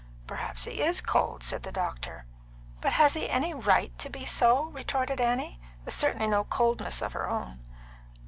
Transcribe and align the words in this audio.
"Perhaps 0.25 0.63
he 0.63 0.81
is 0.81 0.99
cold," 0.99 1.43
said 1.43 1.61
the 1.61 1.71
doctor. 1.71 2.25
"But 2.81 2.93
has 2.93 3.13
he 3.13 3.29
any 3.29 3.53
right 3.53 3.95
to 3.99 4.09
be 4.09 4.25
so?" 4.25 4.63
retorted 4.71 5.21
Annie, 5.21 5.59
with 5.85 5.93
certainly 5.93 6.25
no 6.25 6.43
coldness 6.43 7.03
of 7.03 7.13
her 7.13 7.29
own. 7.29 7.59